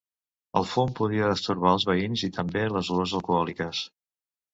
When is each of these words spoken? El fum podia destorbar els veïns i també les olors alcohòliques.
El 0.59 0.63
fum 0.69 0.93
podia 0.99 1.27
destorbar 1.31 1.73
els 1.77 1.85
veïns 1.89 2.23
i 2.29 2.31
també 2.39 2.63
les 2.77 2.89
olors 2.95 3.13
alcohòliques. 3.21 3.83